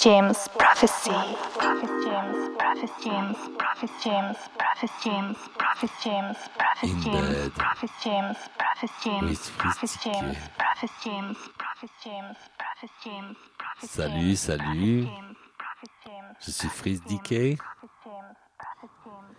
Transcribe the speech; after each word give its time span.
James 0.00 0.48
Prophecy. 0.58 1.10
Prophet 1.58 1.90
James, 2.04 2.56
Prophet 2.58 2.90
James, 3.04 3.36
Prophet 3.58 3.90
James, 4.02 4.36
Prophet 4.58 4.90
James, 5.04 5.36
Prophet 5.58 5.90
James, 6.02 6.36
Prophet 6.56 6.88
In 6.88 7.00
James, 7.02 7.28
bed. 7.28 7.52
Prophet 7.54 7.90
James, 8.02 8.36
Prophet 8.58 8.90
James, 9.04 9.28
With 9.28 9.50
Prophet 9.58 9.78
Frisky. 9.78 10.10
James, 10.10 10.36
Prophet 10.56 10.90
James, 11.04 11.36
Prophet 11.58 11.90
James, 12.02 12.36
Prophet 12.58 12.90
James, 13.04 13.36
Prophet 13.58 13.86
Salut, 13.90 14.20
James, 14.20 14.36
salut. 14.40 15.04
Prophet 15.04 15.10
James, 15.20 15.36
Prophet 15.58 15.90
James, 16.06 16.36
Je 16.40 16.50
suis 16.50 16.68
Freeze 16.70 17.00
Prophet 17.00 17.16
DK. 17.18 17.28
James, 17.30 17.56
Prophet 17.58 18.90
James. 19.04 19.34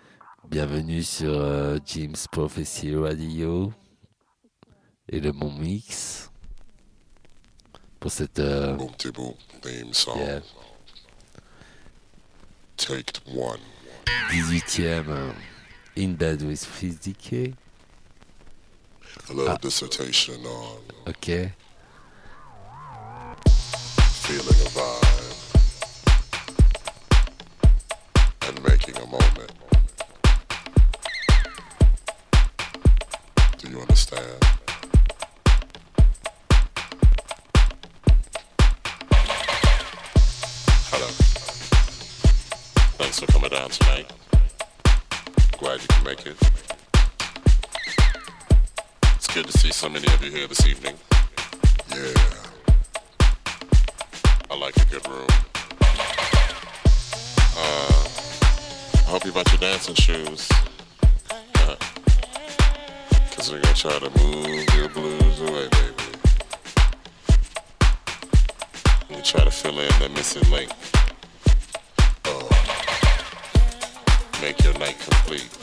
Bienvenue 0.47 1.01
sur 1.03 1.33
euh, 1.33 1.79
James 1.85 2.15
Prophecy 2.31 2.95
Radio 2.95 3.73
et 5.09 5.19
le 5.19 5.31
Mon 5.31 5.51
Mix 5.51 6.30
cette 8.09 8.39
euh, 8.39 8.73
Boom 8.75 8.93
to 8.97 9.11
boom 9.11 9.33
theme 9.61 9.93
song. 9.93 10.17
yeah, 10.19 10.39
Take 12.77 13.19
one. 13.27 13.59
18e 14.31 15.05
euh, 15.09 15.31
In 15.97 16.13
Bed 16.15 16.41
with 16.41 16.63
Freeze 16.65 16.97
A 19.29 19.33
little 19.33 19.49
Ah. 19.49 19.57
dissertation 19.61 20.35
on 20.45 20.79
Ok. 21.07 21.51
feeling 24.23 24.61
a 24.65 24.69
vibe 24.69 25.35
and 28.47 28.63
making 28.63 28.95
a 28.97 29.05
moment. 29.05 29.51
Do 33.57 33.69
you 33.69 33.79
understand? 33.81 34.40
Glad 46.23 46.35
you 46.35 46.35
can 46.35 46.47
make 46.55 46.67
it. 46.67 46.75
It's 49.15 49.27
good 49.27 49.45
to 49.47 49.57
see 49.57 49.71
so 49.71 49.89
many 49.89 50.07
of 50.07 50.23
you 50.23 50.31
here 50.31 50.47
this 50.47 50.65
evening. 50.67 50.95
Yeah. 51.89 52.13
I 54.49 54.57
like 54.57 54.75
a 54.77 54.85
good 54.85 55.07
room. 55.07 55.27
Uh, 57.57 58.07
I 58.93 59.09
hope 59.09 59.25
you 59.25 59.31
brought 59.31 59.49
your 59.51 59.59
dancing 59.59 59.95
shoes. 59.95 60.49
Uh, 61.55 61.75
Cause 63.35 63.51
we're 63.51 63.61
gonna 63.61 63.75
try 63.75 63.97
to 63.97 64.09
move 64.23 64.75
your 64.75 64.89
blues 64.89 65.41
away, 65.41 65.69
baby. 65.69 66.03
And 69.09 69.23
try 69.23 69.43
to 69.43 69.51
fill 69.51 69.79
in 69.79 69.89
that 69.99 70.11
missing 70.13 70.49
link. 70.51 70.71
Make 74.41 74.63
your 74.63 74.73
night 74.79 74.97
complete. 74.99 75.60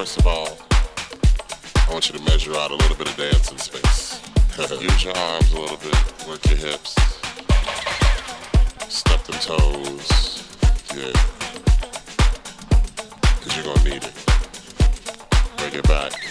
First 0.00 0.18
of 0.20 0.26
all, 0.26 0.56
I 1.86 1.92
want 1.92 2.08
you 2.08 2.18
to 2.18 2.24
measure 2.24 2.56
out 2.56 2.70
a 2.70 2.74
little 2.74 2.96
bit 2.96 3.10
of 3.10 3.16
dancing 3.18 3.58
space. 3.58 4.18
Use 4.80 5.04
your 5.04 5.14
arms 5.14 5.52
a 5.52 5.60
little 5.60 5.76
bit, 5.76 5.94
work 6.26 6.42
your 6.46 6.56
hips, 6.56 6.94
step 8.88 9.22
them 9.24 9.38
toes. 9.40 10.48
Yeah. 10.96 11.12
Cause 13.42 13.54
you're 13.54 13.64
gonna 13.66 13.90
need 13.90 14.02
it. 14.02 14.26
Bring 15.58 15.74
it 15.74 15.86
back. 15.86 16.29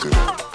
good. 0.00 0.47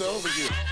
Over 0.00 0.28
you. 0.28 0.67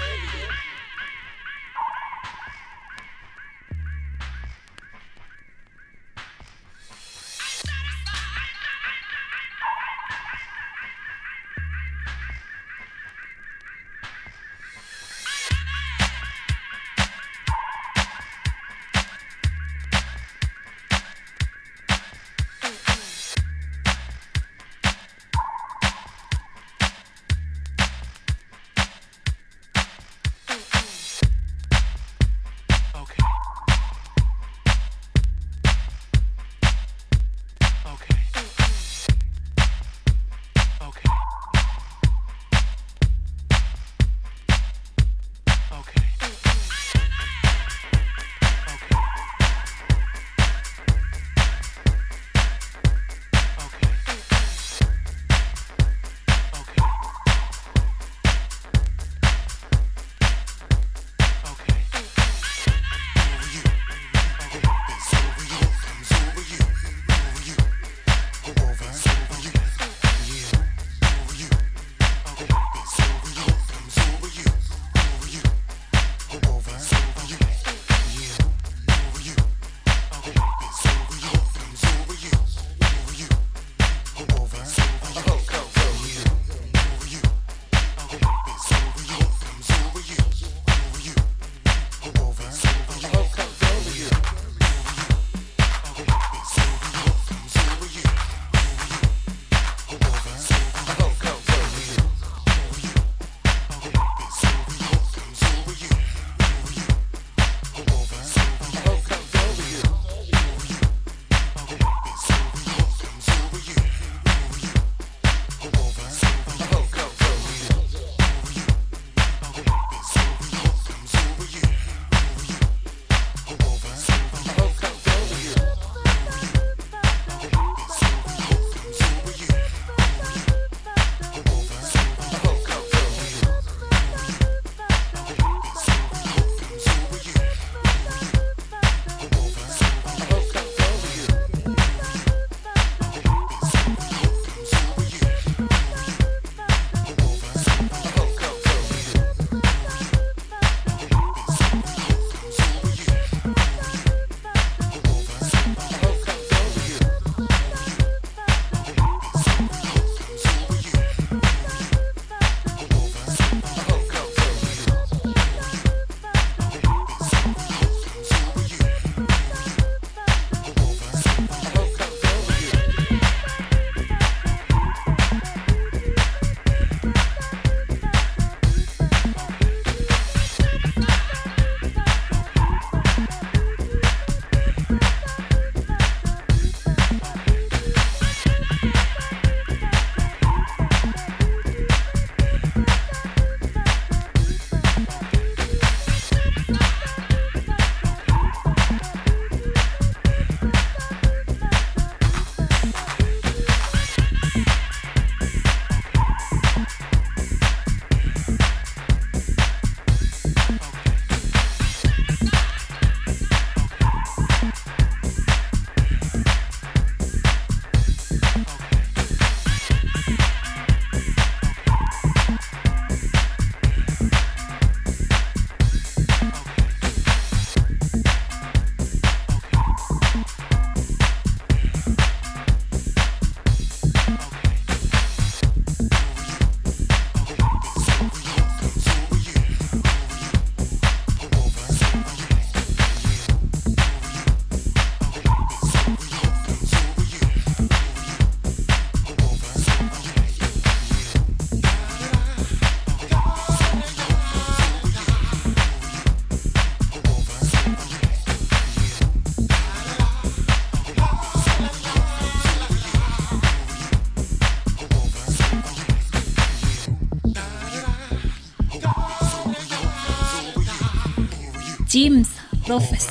Jim's 272.16 272.48
Prophecy. 272.87 273.25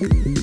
you. 0.00 0.26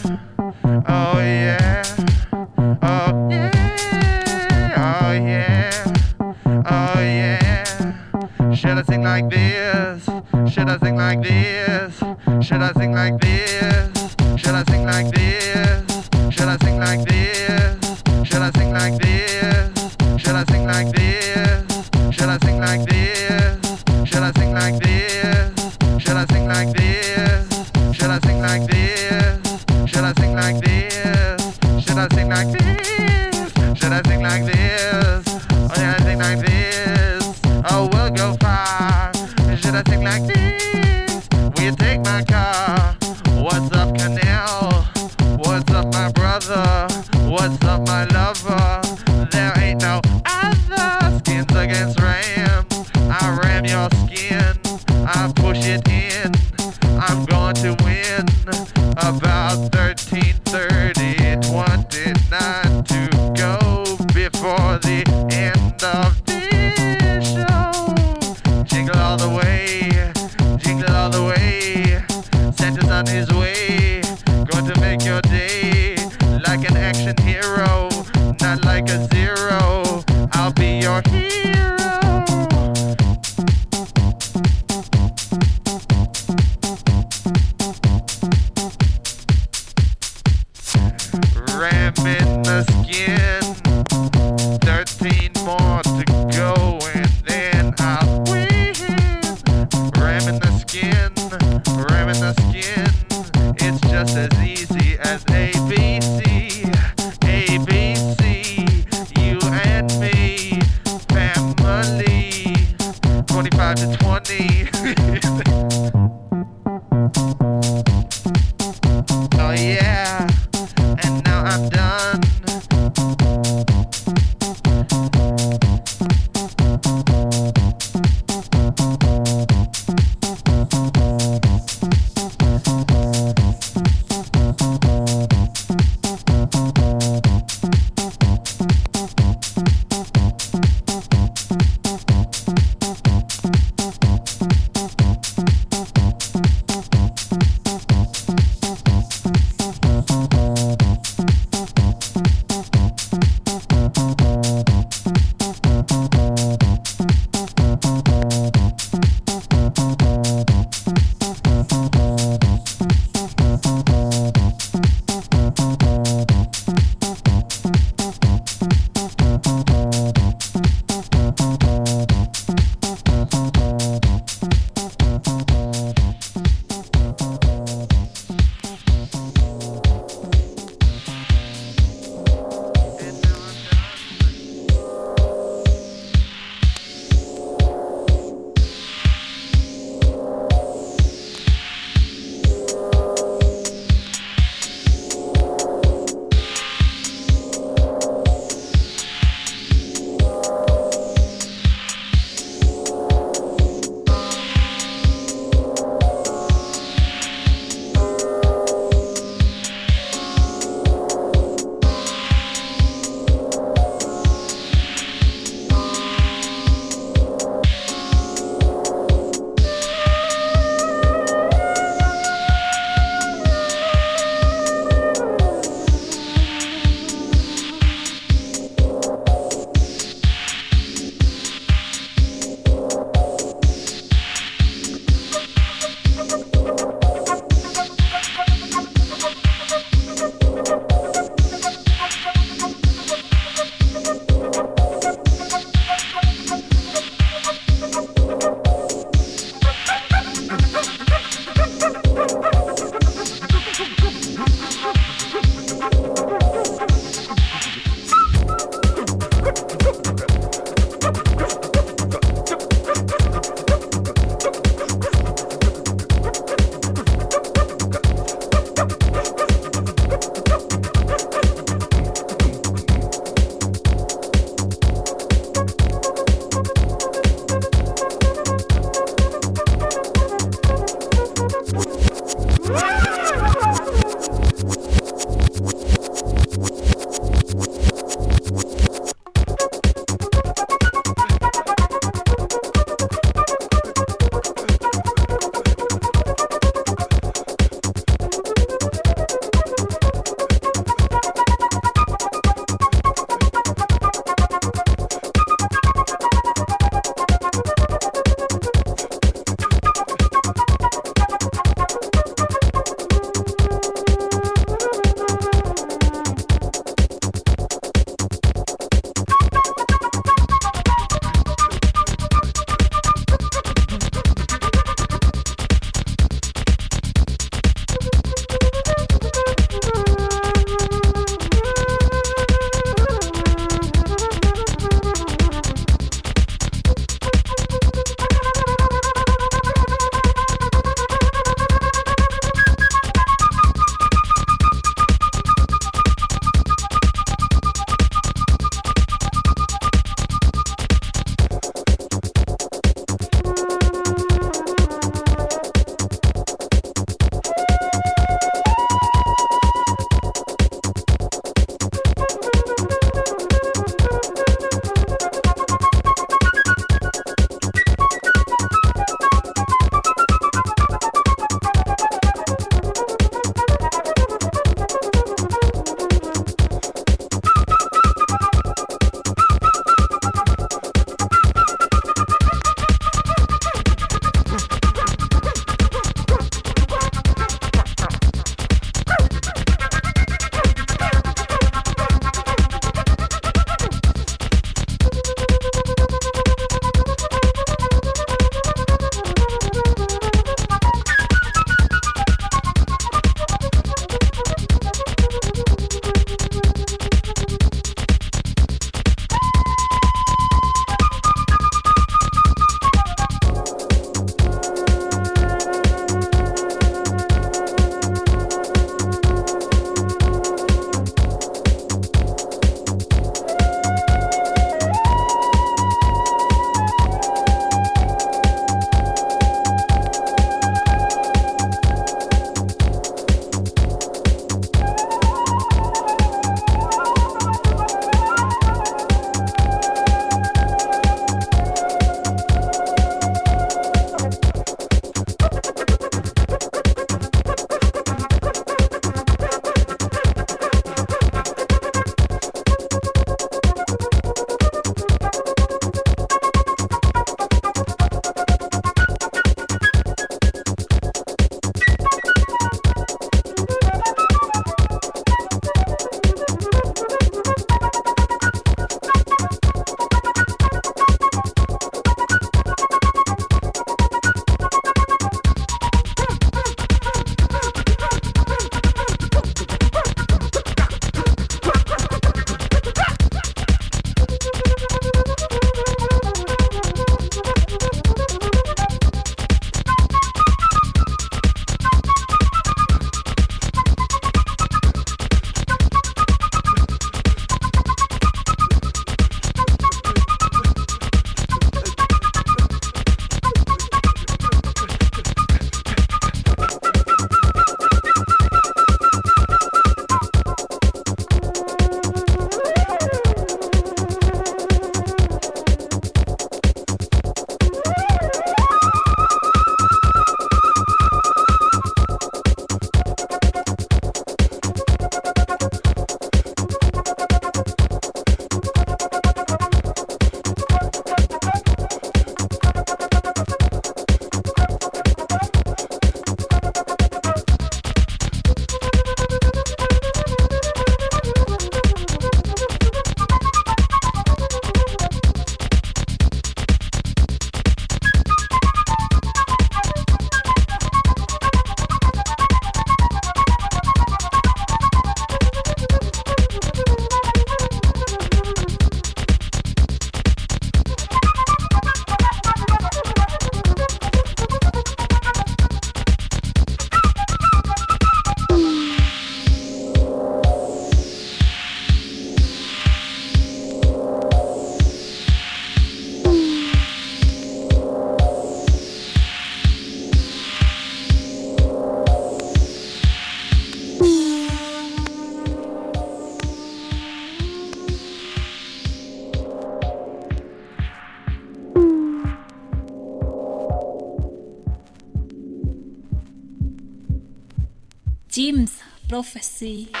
Prophecy. 599.61 600.00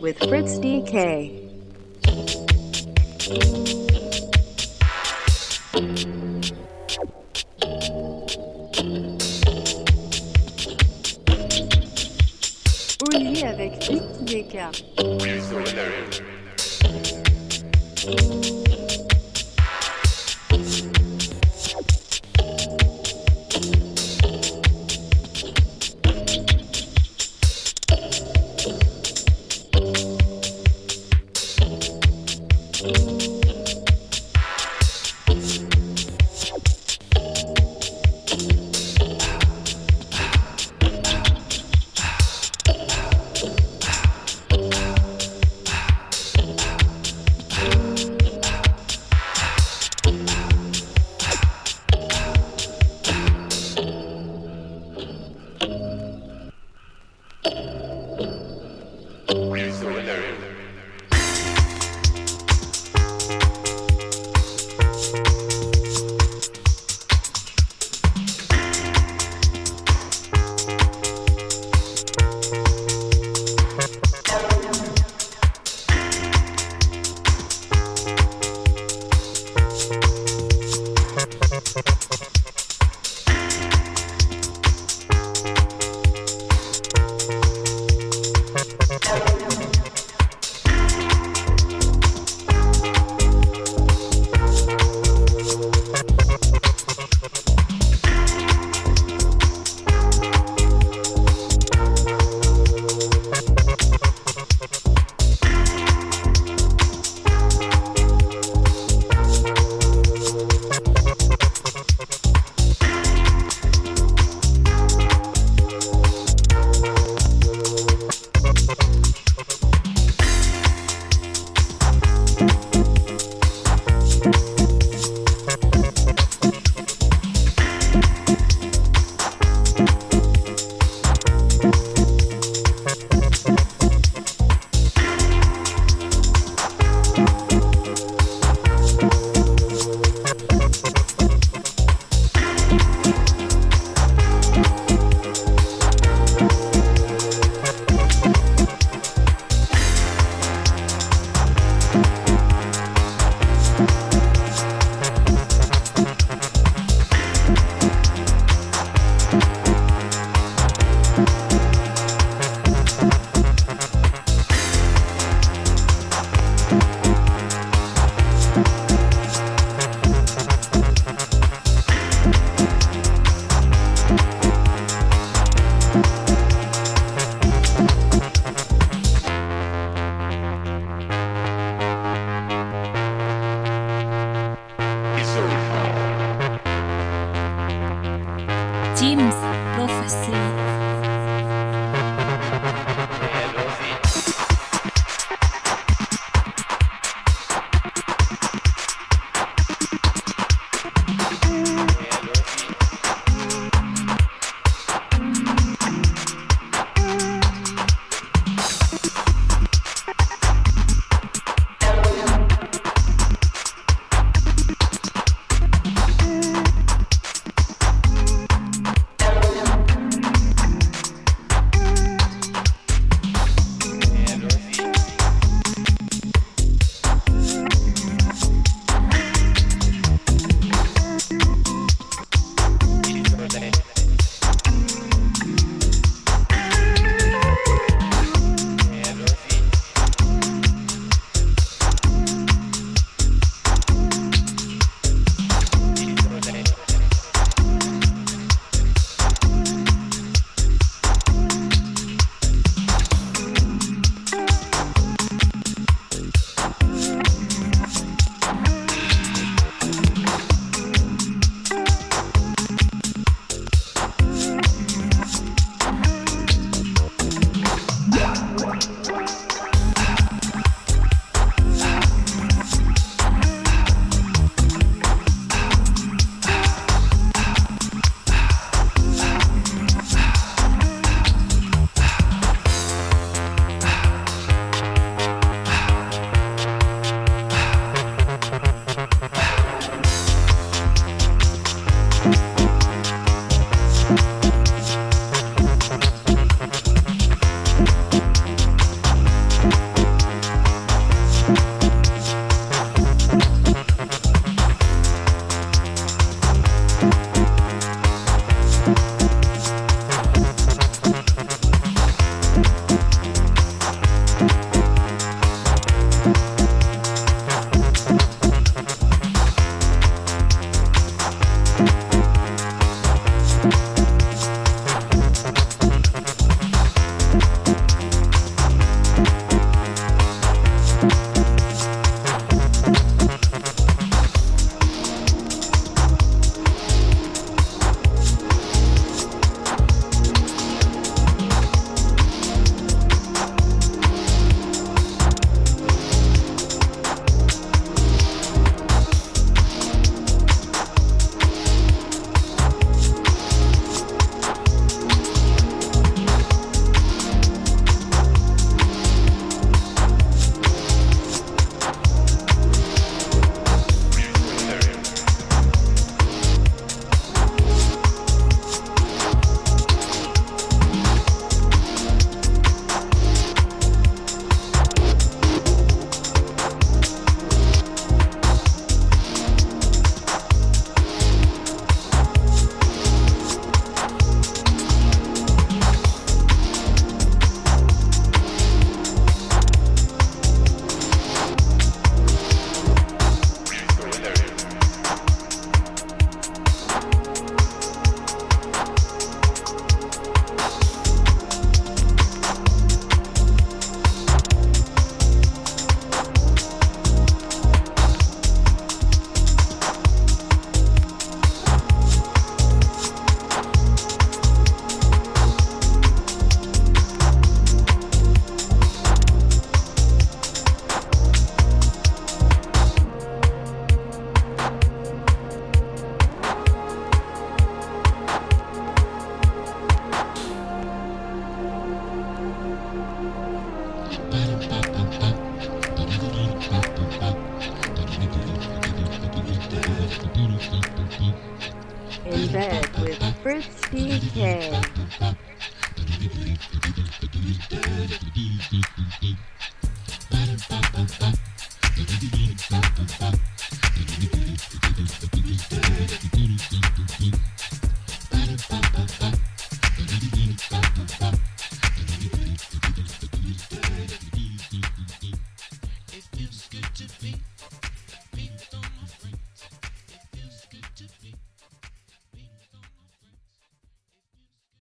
With 0.00 0.18
Fritz 0.18 0.58
DK. 0.58 1.37